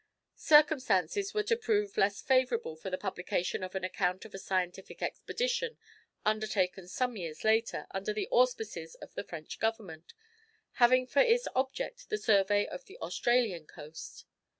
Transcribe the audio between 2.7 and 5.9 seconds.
for the publication of an account of a scientific expedition